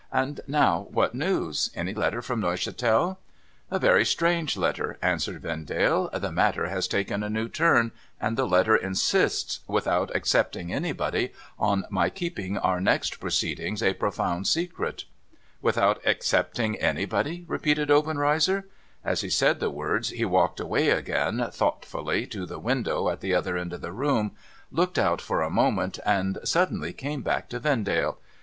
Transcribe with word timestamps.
And 0.11 0.41
now, 0.47 0.87
what 0.89 1.13
news? 1.13 1.69
Any 1.75 1.93
letter 1.93 2.23
from 2.23 2.41
Neuchatel?' 2.41 3.19
A 3.69 3.77
very 3.77 4.03
strange 4.03 4.57
letter,' 4.57 4.97
answered 4.99 5.43
Vendale.' 5.43 6.09
The 6.19 6.31
matter 6.31 6.69
has 6.69 6.87
taken 6.87 7.21
a 7.21 7.29
new 7.29 7.47
turn, 7.47 7.91
and 8.19 8.35
the 8.35 8.47
letter 8.47 8.75
insists— 8.75 9.59
without 9.67 10.09
excepting 10.15 10.73
anybody 10.73 11.27
■— 11.27 11.31
on 11.59 11.85
my 11.91 12.09
keeping 12.09 12.57
our 12.57 12.81
next 12.81 13.19
proceedings 13.19 13.83
a 13.83 13.93
profound 13.93 14.47
secret.'' 14.47 15.03
Without 15.61 16.01
excepting 16.03 16.77
anybody?' 16.77 17.45
repeated 17.47 17.91
Obenreizer. 17.91 18.63
As 19.05 19.21
he 19.21 19.29
said 19.29 19.59
the 19.59 19.69
words, 19.69 20.09
he 20.09 20.25
walked 20.25 20.59
away 20.59 20.89
again, 20.89 21.47
thoughtfully, 21.53 22.25
to 22.25 22.47
the 22.47 22.57
window 22.57 23.07
at 23.11 23.19
the 23.19 23.35
other 23.35 23.55
end 23.55 23.71
of 23.71 23.81
the 23.81 23.91
room, 23.91 24.31
looked 24.71 24.97
out 24.97 25.21
for 25.21 25.43
a 25.43 25.51
moment, 25.51 25.99
and 26.03 26.39
suddenly 26.43 26.91
536 26.91 27.03
NO 27.03 27.09
THOROUGHFARE 27.11 27.11
came 27.11 27.21
back 27.21 27.49
to 27.49 27.59
Vendale. 27.59 28.17